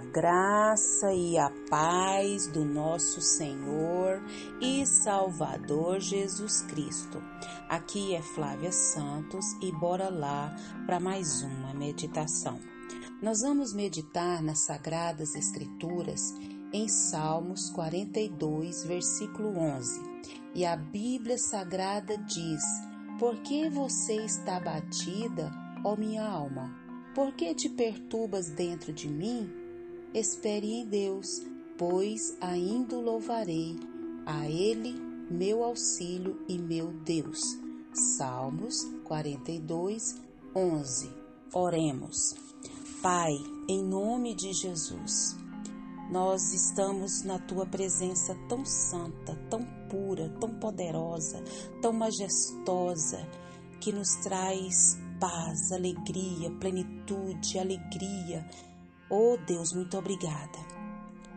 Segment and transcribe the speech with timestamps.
[0.00, 4.22] A graça e a paz do nosso Senhor
[4.58, 7.22] e Salvador Jesus Cristo.
[7.68, 10.56] Aqui é Flávia Santos e bora lá
[10.86, 12.58] para mais uma meditação.
[13.20, 16.32] Nós vamos meditar nas Sagradas Escrituras
[16.72, 20.00] em Salmos 42, versículo 11.
[20.54, 22.62] E a Bíblia Sagrada diz:
[23.18, 25.52] Por que você está batida,
[25.84, 26.74] ó minha alma?
[27.14, 29.59] Por que te perturbas dentro de mim?
[30.12, 31.40] Espere em Deus,
[31.78, 33.78] pois ainda louvarei,
[34.26, 34.92] a Ele
[35.30, 37.40] meu auxílio e meu Deus.
[37.92, 40.16] Salmos 42,
[40.54, 41.10] 11.
[41.54, 42.34] Oremos.
[43.00, 43.32] Pai,
[43.68, 45.36] em nome de Jesus,
[46.10, 51.40] nós estamos na tua presença tão santa, tão pura, tão poderosa,
[51.80, 53.24] tão majestosa,
[53.80, 58.44] que nos traz paz, alegria, plenitude, alegria.
[59.12, 60.80] Oh Deus, muito obrigada.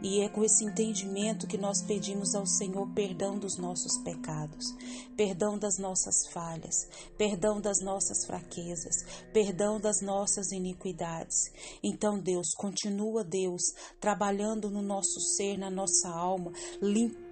[0.00, 4.72] E é com esse entendimento que nós pedimos ao Senhor perdão dos nossos pecados,
[5.16, 6.88] perdão das nossas falhas,
[7.18, 8.94] perdão das nossas fraquezas,
[9.32, 11.36] perdão das nossas iniquidades.
[11.82, 13.60] Então, Deus, continua, Deus,
[14.00, 16.52] trabalhando no nosso ser, na nossa alma,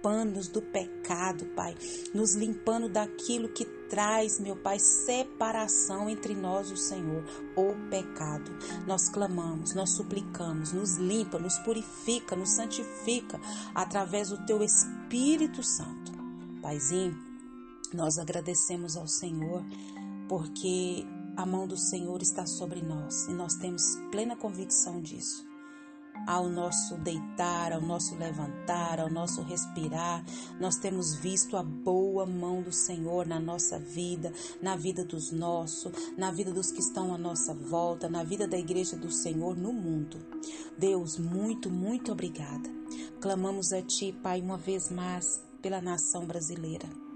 [0.07, 1.75] limpando-nos do pecado, Pai,
[2.13, 7.23] nos limpando daquilo que traz, meu Pai, separação entre nós e o Senhor,
[7.55, 8.51] o pecado.
[8.85, 13.39] Nós clamamos, nós suplicamos, nos limpa, nos purifica, nos santifica
[13.75, 16.11] através do teu Espírito Santo.
[16.61, 17.17] Paizinho,
[17.93, 19.63] nós agradecemos ao Senhor
[20.29, 25.46] porque a mão do Senhor está sobre nós e nós temos plena convicção disso
[26.27, 30.23] ao nosso deitar, ao nosso levantar, ao nosso respirar,
[30.59, 35.93] nós temos visto a boa mão do Senhor na nossa vida, na vida dos nossos,
[36.17, 39.71] na vida dos que estão à nossa volta, na vida da igreja do Senhor no
[39.71, 40.17] mundo.
[40.77, 42.69] Deus, muito, muito obrigada.
[43.21, 47.06] Clamamos a Ti, Pai, uma vez mais pela nação brasileira.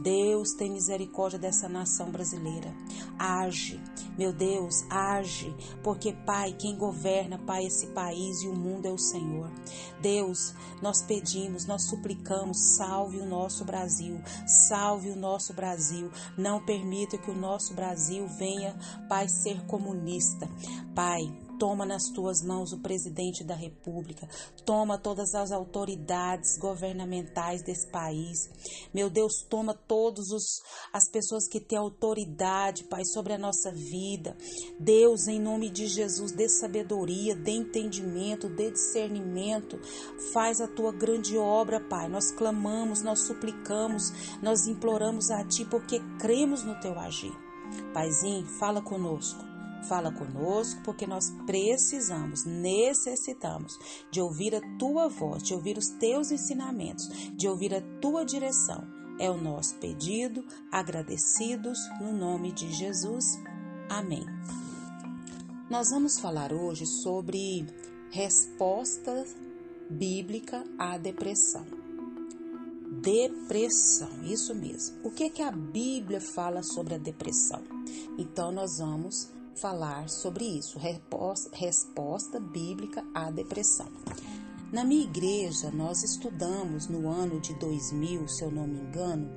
[0.00, 2.72] Deus tem misericórdia dessa nação brasileira.
[3.18, 3.80] Age,
[4.16, 8.98] meu Deus, age, porque Pai, quem governa, Pai, esse país e o mundo é o
[8.98, 9.50] Senhor.
[10.00, 14.20] Deus, nós pedimos, nós suplicamos, salve o nosso Brasil,
[14.68, 16.10] salve o nosso Brasil.
[16.36, 18.76] Não permita que o nosso Brasil venha,
[19.08, 20.48] Pai, ser comunista.
[20.94, 24.28] Pai, Toma nas tuas mãos o presidente da República,
[24.64, 28.48] toma todas as autoridades governamentais desse país.
[28.94, 30.26] Meu Deus, toma todas
[30.92, 34.36] as pessoas que têm autoridade, Pai, sobre a nossa vida.
[34.78, 39.78] Deus, em nome de Jesus, dê sabedoria, dê entendimento, dê discernimento.
[40.32, 42.08] Faz a tua grande obra, Pai.
[42.08, 47.32] Nós clamamos, nós suplicamos, nós imploramos a Ti porque cremos no Teu agir.
[47.92, 49.47] Paizinho, fala conosco.
[49.86, 53.78] Fala conosco, porque nós precisamos, necessitamos
[54.10, 58.84] de ouvir a tua voz, de ouvir os teus ensinamentos, de ouvir a tua direção.
[59.20, 63.24] É o nosso pedido, agradecidos no nome de Jesus.
[63.88, 64.24] Amém.
[65.70, 67.66] Nós vamos falar hoje sobre
[68.10, 69.24] resposta
[69.90, 71.66] bíblica à depressão.
[73.02, 74.98] Depressão, isso mesmo.
[75.04, 77.62] O que é que a Bíblia fala sobre a depressão?
[78.18, 80.78] Então nós vamos falar sobre isso,
[81.52, 83.88] resposta bíblica à depressão.
[84.72, 89.30] Na minha igreja, nós estudamos no ano de 2000, se eu não me engano,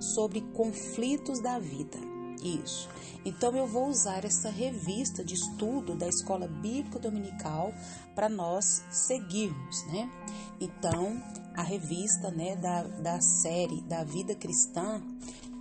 [0.00, 1.98] sobre conflitos da vida.
[2.42, 2.88] Isso.
[3.24, 7.72] Então eu vou usar essa revista de estudo da Escola Bíblica Dominical
[8.14, 10.08] para nós seguirmos, né?
[10.60, 11.20] Então,
[11.56, 15.02] a revista, né, da, da série da vida cristã,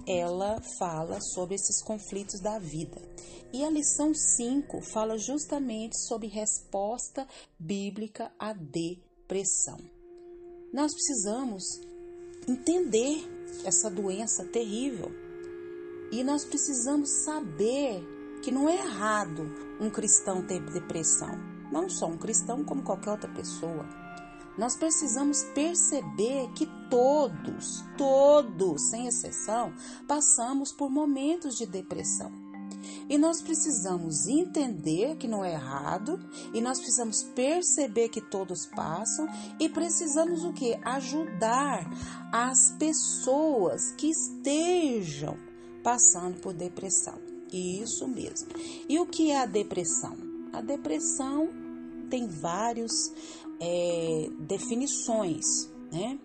[0.07, 3.01] ela fala sobre esses conflitos da vida.
[3.51, 7.27] E a lição 5 fala justamente sobre resposta
[7.57, 9.77] bíblica à depressão.
[10.73, 11.63] Nós precisamos
[12.47, 13.23] entender
[13.63, 15.11] essa doença terrível
[16.11, 18.03] e nós precisamos saber
[18.43, 19.43] que não é errado
[19.79, 21.31] um cristão ter depressão.
[21.71, 24.04] Não só um cristão, como qualquer outra pessoa.
[24.57, 29.73] Nós precisamos perceber que todos, todos, sem exceção,
[30.07, 32.31] passamos por momentos de depressão.
[33.07, 36.19] E nós precisamos entender que não é errado,
[36.53, 39.27] e nós precisamos perceber que todos passam,
[39.59, 40.73] e precisamos o que?
[40.83, 41.87] Ajudar
[42.31, 45.37] as pessoas que estejam
[45.83, 47.19] passando por depressão.
[47.51, 48.49] Isso mesmo.
[48.89, 50.17] E o que é a depressão?
[50.51, 51.49] A depressão
[52.09, 53.11] tem vários
[53.59, 55.45] é, definições,
[55.91, 56.19] né?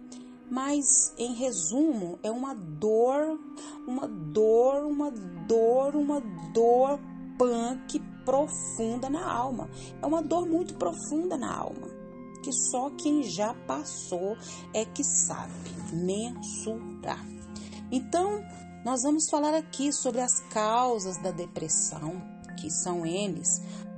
[0.51, 3.39] Mas em resumo, é uma dor,
[3.87, 6.21] uma dor, uma dor, uma
[6.53, 6.99] dor
[7.39, 9.71] punk profunda na alma.
[10.03, 11.89] É uma dor muito profunda na alma,
[12.43, 14.37] que só quem já passou
[14.75, 15.53] é que sabe
[15.93, 17.25] mensurar.
[17.93, 18.45] Então,
[18.85, 22.21] nós vamos falar aqui sobre as causas da depressão,
[22.59, 23.49] que são eles,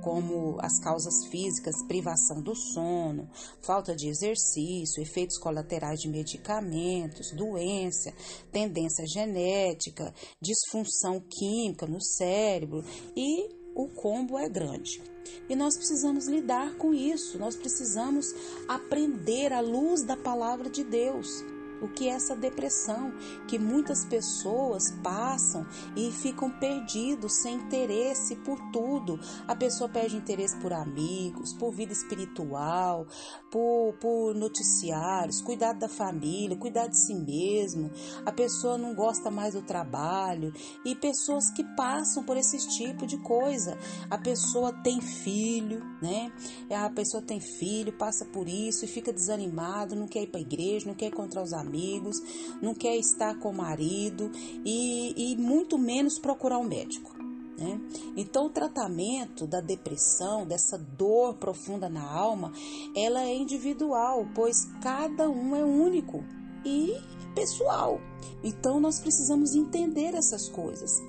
[0.03, 3.29] como as causas físicas, privação do sono,
[3.61, 8.13] falta de exercício, efeitos colaterais de medicamentos, doença,
[8.51, 12.83] tendência genética, disfunção química no cérebro
[13.15, 15.01] e o combo é grande.
[15.49, 18.25] E nós precisamos lidar com isso, nós precisamos
[18.67, 21.43] aprender à luz da palavra de Deus
[21.83, 23.11] o que é essa depressão
[23.45, 29.19] que muitas pessoas passam e ficam perdidos, sem interesse por tudo.
[29.45, 33.05] A pessoa perde interesse por amigos, por vida espiritual,
[33.51, 37.91] por, por noticiários, cuidado da família, cuidar de si mesmo.
[38.25, 40.53] A pessoa não gosta mais do trabalho
[40.85, 43.77] e pessoas que passam por esse tipo de coisa.
[44.09, 46.31] A pessoa tem filho, né?
[46.71, 50.43] A pessoa tem filho, passa por isso e fica desanimado, não quer ir para a
[50.43, 52.21] igreja, não quer encontrar os amigos amigos,
[52.61, 54.31] não quer estar com o marido
[54.63, 57.11] e, e muito menos procurar um médico.
[57.57, 57.79] Né?
[58.15, 62.51] Então, o tratamento da depressão, dessa dor profunda na alma,
[62.95, 66.23] ela é individual, pois cada um é único
[66.63, 66.93] e
[67.33, 67.99] pessoal.
[68.43, 71.01] Então, nós precisamos entender essas coisas.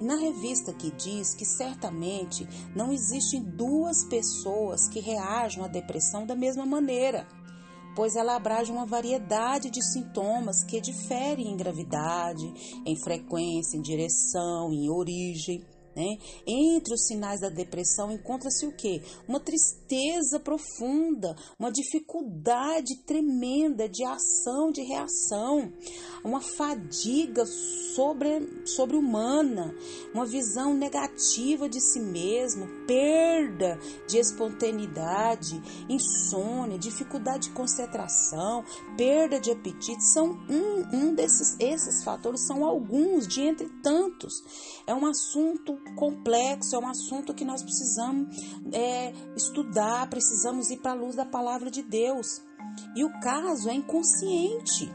[0.00, 6.34] Na revista que diz que certamente não existem duas pessoas que reajam à depressão da
[6.34, 7.26] mesma maneira
[7.94, 14.72] pois ela abrange uma variedade de sintomas que diferem em gravidade, em frequência, em direção,
[14.72, 15.62] em origem.
[15.94, 16.18] Né?
[16.46, 19.02] Entre os sinais da depressão encontra-se o que?
[19.28, 25.72] Uma tristeza profunda, uma dificuldade tremenda de ação, de reação,
[26.24, 27.44] uma fadiga
[27.94, 29.74] sobre, sobre humana,
[30.14, 33.78] uma visão negativa de si mesmo, perda
[34.08, 38.64] de espontaneidade, insônia, dificuldade de concentração,
[38.96, 44.42] perda de apetite, são um, um desses esses fatores são alguns de entre tantos.
[44.86, 48.28] É um assunto complexo, é um assunto que nós precisamos
[48.72, 52.40] é, estudar, precisamos ir para a luz da palavra de Deus.
[52.96, 54.90] E o caso é inconsciente.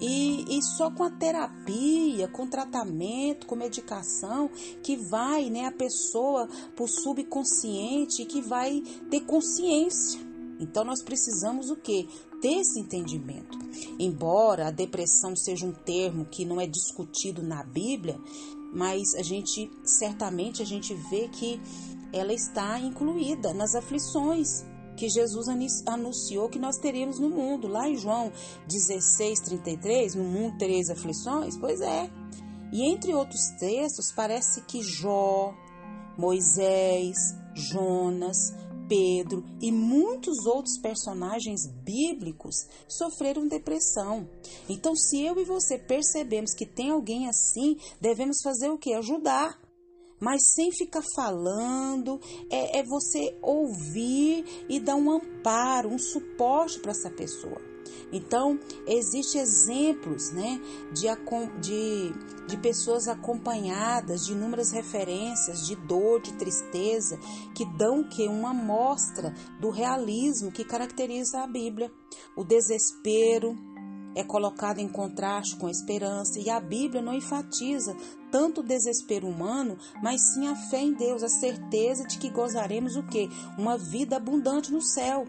[0.00, 4.48] E, e, só com a terapia, com tratamento, com medicação,
[4.82, 8.80] que vai né, a pessoa para o subconsciente que vai
[9.10, 10.20] ter consciência.
[10.60, 12.08] Então nós precisamos o que?
[12.40, 13.58] Ter esse entendimento.
[13.98, 18.18] Embora a depressão seja um termo que não é discutido na Bíblia,
[18.72, 21.60] mas a gente certamente a gente vê que
[22.12, 24.64] ela está incluída nas aflições
[24.98, 25.46] que Jesus
[25.86, 27.68] anunciou que nós teríamos no mundo.
[27.68, 28.32] Lá em João
[28.66, 31.56] 16, 33, no mundo tereis aflições?
[31.56, 32.10] Pois é.
[32.72, 35.54] E entre outros textos, parece que Jó,
[36.18, 37.16] Moisés,
[37.54, 38.52] Jonas,
[38.88, 42.54] Pedro e muitos outros personagens bíblicos
[42.88, 44.28] sofreram depressão.
[44.68, 48.94] Então, se eu e você percebemos que tem alguém assim, devemos fazer o que?
[48.94, 49.60] Ajudar.
[50.20, 52.20] Mas sem ficar falando,
[52.50, 57.67] é, é você ouvir e dar um amparo, um suporte para essa pessoa.
[58.12, 60.60] Então, existem exemplos né,
[60.92, 61.06] de,
[61.60, 62.12] de,
[62.46, 67.18] de pessoas acompanhadas de inúmeras referências de dor, de tristeza,
[67.54, 71.90] que dão que uma amostra do realismo que caracteriza a Bíblia.
[72.36, 73.56] O desespero
[74.14, 77.96] é colocado em contraste com a esperança, e a Bíblia não enfatiza
[78.32, 82.96] tanto o desespero humano, mas sim a fé em Deus, a certeza de que gozaremos
[82.96, 83.28] o quê?
[83.56, 85.24] Uma vida abundante no céu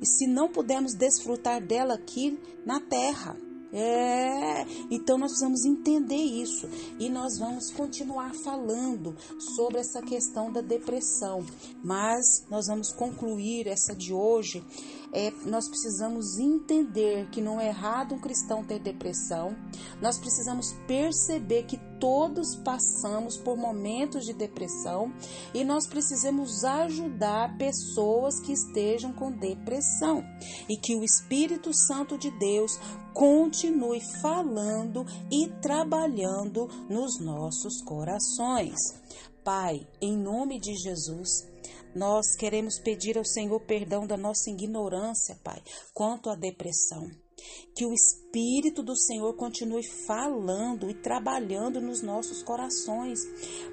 [0.00, 3.36] e se não pudermos desfrutar dela aqui na terra.
[3.72, 9.14] É, então nós precisamos entender isso e nós vamos continuar falando
[9.56, 11.44] sobre essa questão da depressão,
[11.82, 14.64] mas nós vamos concluir essa de hoje.
[15.12, 19.56] É, nós precisamos entender que não é errado um cristão ter depressão,
[20.00, 25.12] nós precisamos perceber que todos passamos por momentos de depressão
[25.54, 30.22] e nós precisamos ajudar pessoas que estejam com depressão
[30.68, 32.78] e que o Espírito Santo de Deus
[33.14, 38.76] continue falando e trabalhando nos nossos corações.
[39.42, 41.46] Pai, em nome de Jesus,
[41.96, 45.62] nós queremos pedir ao Senhor perdão da nossa ignorância, Pai,
[45.94, 47.08] quanto à depressão.
[47.74, 53.20] Que o Espírito do Senhor continue falando e trabalhando nos nossos corações,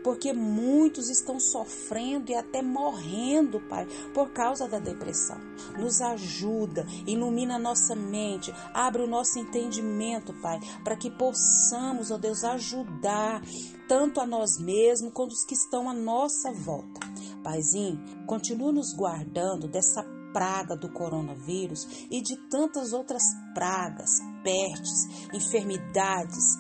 [0.04, 5.38] porque muitos estão sofrendo e até morrendo, Pai, por causa da depressão.
[5.78, 12.18] Nos ajuda, ilumina a nossa mente, abre o nosso entendimento, Pai, para que possamos, ó
[12.18, 13.42] Deus, ajudar
[13.88, 17.13] tanto a nós mesmos quanto os que estão à nossa volta.
[17.44, 23.24] Paizinho, continua nos guardando dessa praga do coronavírus e de tantas outras
[23.54, 24.10] pragas,
[24.44, 26.58] pestes, enfermidades,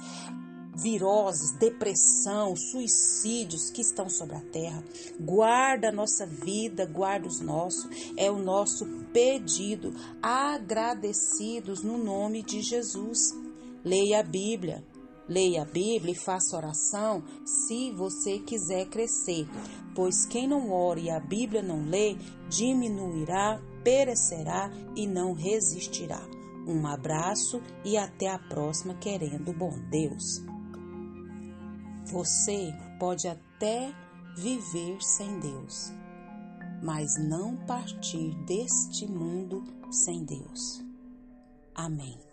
[0.75, 4.83] viroses, depressão, suicídios que estão sobre a terra.
[5.19, 7.87] Guarda a nossa vida, guarda os nossos.
[8.17, 13.31] É o nosso pedido, agradecidos no nome de Jesus.
[13.83, 14.83] Leia a Bíblia.
[15.27, 19.47] Leia a Bíblia e faça oração se você quiser crescer,
[19.95, 22.15] pois quem não ora e a Bíblia não lê,
[22.49, 26.21] diminuirá, perecerá e não resistirá.
[26.67, 30.41] Um abraço e até a próxima, querendo bom Deus.
[32.05, 33.93] Você pode até
[34.35, 35.91] viver sem Deus,
[36.81, 40.83] mas não partir deste mundo sem Deus.
[41.75, 42.32] Amém.